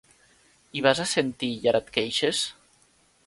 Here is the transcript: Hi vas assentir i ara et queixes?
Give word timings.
Hi 0.73 0.81
vas 0.85 1.01
assentir 1.03 1.51
i 1.57 1.69
ara 1.71 1.81
et 1.85 1.91
queixes? 1.99 2.43